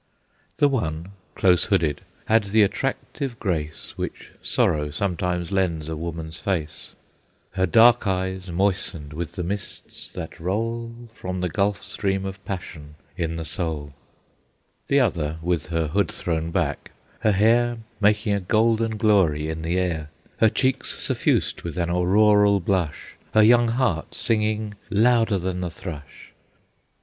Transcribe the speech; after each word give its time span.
The 0.57 0.67
one, 0.67 1.09
close 1.35 1.65
hooded, 1.65 2.01
had 2.25 2.45
the 2.45 2.63
attractive 2.63 3.37
grace 3.37 3.93
Which 3.97 4.31
sorrow 4.41 4.89
sometimes 4.89 5.51
lends 5.51 5.87
a 5.89 5.95
woman's 5.95 6.39
face; 6.39 6.95
Her 7.51 7.67
dark 7.67 8.07
eyes 8.07 8.47
moistened 8.47 9.13
with 9.13 9.33
the 9.33 9.43
mists 9.43 10.11
that 10.13 10.39
roll 10.39 11.07
From 11.13 11.39
the 11.39 11.49
gulf 11.49 11.83
stream 11.83 12.25
of 12.25 12.43
passion 12.45 12.95
in 13.15 13.35
the 13.35 13.45
soul; 13.45 13.93
The 14.87 14.99
other 14.99 15.37
with 15.39 15.67
her 15.67 15.89
hood 15.89 16.09
thrown 16.11 16.49
back, 16.49 16.89
her 17.19 17.33
hair 17.33 17.77
Making 17.99 18.33
a 18.33 18.39
golden 18.39 18.97
glory 18.97 19.49
in 19.49 19.61
the 19.61 19.77
air, 19.77 20.09
Her 20.37 20.49
cheeks 20.49 20.89
suffused 20.99 21.61
with 21.61 21.77
an 21.77 21.91
auroral 21.91 22.59
blush, 22.59 23.17
Her 23.35 23.43
young 23.43 23.67
heart 23.67 24.15
singing 24.15 24.73
louder 24.89 25.37
than 25.37 25.61
the 25.61 25.69
thrush. 25.69 26.33